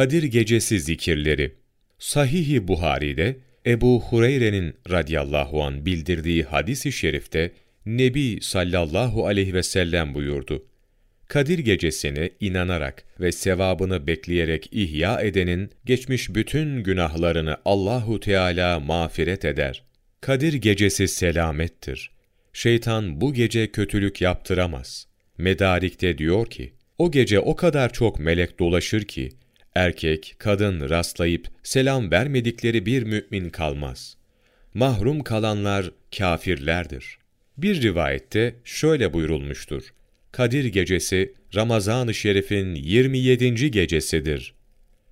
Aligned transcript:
Kadir 0.00 0.22
Gecesi 0.22 0.80
zikirleri 0.80 1.54
Sahih-i 1.98 2.68
Buhari'de 2.68 3.36
Ebu 3.66 4.00
Hureyre'nin 4.00 4.74
radıyallahu 4.90 5.64
an 5.64 5.86
bildirdiği 5.86 6.42
hadis-i 6.42 6.92
şerifte 6.92 7.52
Nebi 7.86 8.38
sallallahu 8.42 9.26
aleyhi 9.26 9.54
ve 9.54 9.62
sellem 9.62 10.14
buyurdu. 10.14 10.66
Kadir 11.28 11.58
gecesine 11.58 12.30
inanarak 12.40 13.04
ve 13.20 13.32
sevabını 13.32 14.06
bekleyerek 14.06 14.68
ihya 14.72 15.20
edenin 15.20 15.70
geçmiş 15.84 16.34
bütün 16.34 16.82
günahlarını 16.82 17.56
Allahu 17.64 18.20
Teala 18.20 18.80
mağfiret 18.80 19.44
eder. 19.44 19.84
Kadir 20.20 20.52
gecesi 20.52 21.08
selamettir. 21.08 22.10
Şeytan 22.52 23.20
bu 23.20 23.34
gece 23.34 23.72
kötülük 23.72 24.20
yaptıramaz. 24.20 25.06
Medarik'te 25.38 26.18
diyor 26.18 26.46
ki, 26.46 26.72
o 26.98 27.10
gece 27.10 27.40
o 27.40 27.56
kadar 27.56 27.92
çok 27.92 28.20
melek 28.20 28.58
dolaşır 28.58 29.04
ki, 29.04 29.30
erkek, 29.74 30.34
kadın 30.38 30.90
rastlayıp 30.90 31.48
selam 31.62 32.10
vermedikleri 32.10 32.86
bir 32.86 33.02
mümin 33.02 33.50
kalmaz. 33.50 34.16
Mahrum 34.74 35.22
kalanlar 35.22 35.90
kafirlerdir. 36.18 37.18
Bir 37.58 37.82
rivayette 37.82 38.54
şöyle 38.64 39.12
buyurulmuştur. 39.12 39.82
Kadir 40.32 40.64
gecesi 40.64 41.34
Ramazan-ı 41.54 42.14
Şerif'in 42.14 42.74
27. 42.74 43.70
gecesidir. 43.70 44.54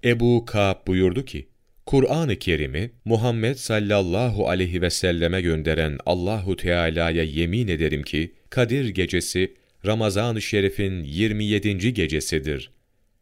Ebu 0.05 0.45
Ka'b 0.45 0.87
buyurdu 0.87 1.25
ki, 1.25 1.49
Kur'an-ı 1.87 2.37
Kerim'i 2.37 2.91
Muhammed 3.05 3.55
sallallahu 3.55 4.49
aleyhi 4.49 4.83
ve 4.83 4.91
selleme 4.91 5.41
gönderen 5.41 5.99
Allahu 6.07 6.57
Teala'ya 6.57 7.23
yemin 7.23 7.69
ederim 7.69 8.03
ki 8.03 8.33
Kadir 8.51 8.89
gecesi 8.89 9.55
Ramazan-ı 9.87 10.43
Şerif'in 10.43 11.05
27. 11.05 11.95
gecesidir. 11.95 12.71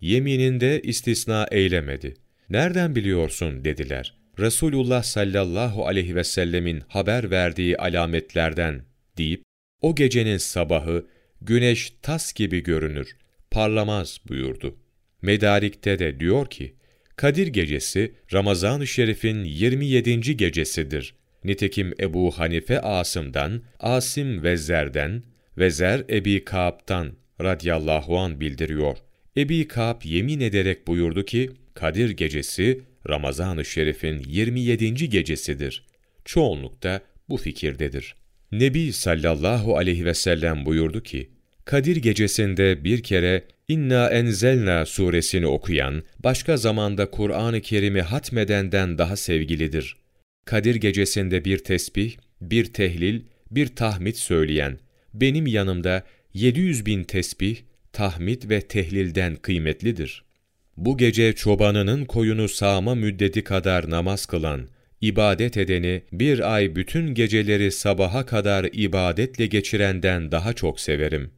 Yemininde 0.06 0.80
istisna 0.80 1.46
eylemedi. 1.51 2.15
Nereden 2.51 2.96
biliyorsun 2.96 3.65
dediler. 3.65 4.15
Resulullah 4.38 5.02
sallallahu 5.02 5.87
aleyhi 5.87 6.15
ve 6.15 6.24
sellemin 6.24 6.82
haber 6.88 7.30
verdiği 7.30 7.76
alametlerden 7.76 8.82
deyip 9.18 9.43
o 9.82 9.95
gecenin 9.95 10.37
sabahı 10.37 11.07
güneş 11.40 11.93
tas 12.02 12.32
gibi 12.32 12.63
görünür, 12.63 13.16
parlamaz 13.51 14.21
buyurdu. 14.29 14.76
Medarik'te 15.23 15.98
de 15.98 16.20
diyor 16.20 16.51
ki, 16.51 16.74
Kadir 17.16 17.46
gecesi 17.46 18.15
Ramazan-ı 18.32 18.87
Şerif'in 18.87 19.45
27. 19.45 20.37
gecesidir. 20.37 21.15
Nitekim 21.45 21.95
Ebu 22.01 22.38
Hanife 22.38 22.80
Asım'dan, 22.80 23.63
Asim 23.80 24.43
Vezzer'den, 24.43 25.23
Vezer 25.59 26.04
Ebi 26.10 26.45
Kaab'tan 26.45 27.13
radıyallahu 27.41 28.18
an 28.18 28.41
bildiriyor. 28.41 28.96
Ebi 29.37 29.68
Kaab 29.68 30.01
yemin 30.04 30.40
ederek 30.40 30.87
buyurdu 30.87 31.24
ki, 31.24 31.51
Kadir 31.74 32.10
gecesi 32.10 32.80
Ramazan-ı 33.09 33.65
Şerif'in 33.65 34.23
27. 34.26 35.09
gecesidir. 35.09 35.87
Çoğunlukta 36.24 37.01
bu 37.29 37.37
fikirdedir. 37.37 38.14
Nebi 38.52 38.92
sallallahu 38.92 39.76
aleyhi 39.76 40.04
ve 40.04 40.14
sellem 40.14 40.66
buyurdu 40.66 41.02
ki, 41.02 41.30
Kadir 41.64 41.96
gecesinde 41.96 42.84
bir 42.84 43.02
kere 43.02 43.45
İnna 43.68 44.10
enzelna 44.10 44.87
suresini 44.87 45.46
okuyan, 45.46 46.02
başka 46.18 46.57
zamanda 46.57 47.10
Kur'an-ı 47.10 47.60
Kerim'i 47.60 48.02
hatmedenden 48.02 48.98
daha 48.98 49.16
sevgilidir. 49.16 49.96
Kadir 50.45 50.74
gecesinde 50.74 51.45
bir 51.45 51.59
tesbih, 51.59 52.16
bir 52.40 52.64
tehlil, 52.64 53.23
bir 53.51 53.66
tahmid 53.66 54.14
söyleyen, 54.14 54.79
benim 55.14 55.46
yanımda 55.46 56.02
700 56.34 56.87
bin 56.87 57.04
tesbih, 57.04 57.57
tahmid 57.97 58.51
ve 58.51 58.61
tehlilden 58.61 59.37
kıymetlidir. 59.37 60.25
Bu 60.77 60.97
gece 60.97 61.33
çobanının 61.33 62.05
koyunu 62.05 62.49
sağma 62.49 62.95
müddeti 62.95 63.45
kadar 63.45 63.91
namaz 63.91 64.27
kılan, 64.27 64.69
ibadet 65.00 65.56
edeni 65.56 66.03
bir 66.12 66.55
ay 66.55 66.77
bütün 66.77 67.15
geceleri 67.15 67.72
sabaha 67.72 68.27
kadar 68.27 68.69
ibadetle 68.72 69.47
geçirenden 69.47 70.32
daha 70.32 70.53
çok 70.53 70.81
severim. 70.81 71.31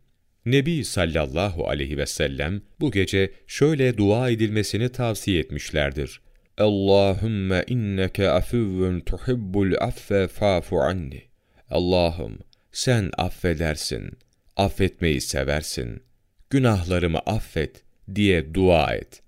Nebi 0.46 0.84
sallallahu 0.84 1.68
aleyhi 1.68 1.96
ve 1.96 2.06
sellem 2.06 2.62
bu 2.80 2.90
gece 2.90 3.32
şöyle 3.46 3.96
dua 3.96 4.30
edilmesini 4.30 4.88
tavsiye 4.88 5.40
etmişlerdir. 5.40 6.20
Allahümme 6.58 7.64
inneke 7.66 8.28
afuvvun 8.28 9.00
tuhibbul 9.00 9.74
affe 9.80 10.28
fa'fu 10.28 10.80
anni. 10.80 11.22
Allah'ım 11.70 12.38
sen 12.72 13.10
affedersin, 13.16 14.10
affetmeyi 14.56 15.20
seversin. 15.20 16.07
Günahlarımı 16.50 17.18
affet 17.18 17.82
diye 18.14 18.54
dua 18.54 18.94
et. 18.94 19.22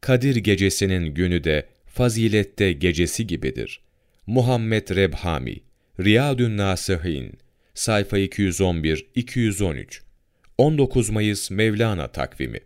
Kadir 0.00 0.36
gecesinin 0.36 1.14
günü 1.14 1.44
de 1.44 1.68
fazilette 1.86 2.72
gecesi 2.72 3.26
gibidir. 3.26 3.80
Muhammed 4.26 4.88
Rebhami, 4.96 5.56
Riyadün 6.00 6.56
Nasihin, 6.56 7.38
sayfa 7.74 8.18
211-213, 8.18 10.00
19 10.58 11.10
Mayıs 11.10 11.50
Mevlana 11.50 12.08
takvimi 12.08 12.60